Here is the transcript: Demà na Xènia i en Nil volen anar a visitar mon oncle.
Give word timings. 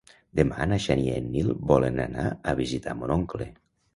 Demà 0.37 0.65
na 0.71 0.79
Xènia 0.85 1.11
i 1.17 1.21
en 1.23 1.27
Nil 1.35 1.51
volen 1.71 2.01
anar 2.05 2.25
a 2.53 2.57
visitar 2.63 2.95
mon 3.03 3.17
oncle. 3.19 3.51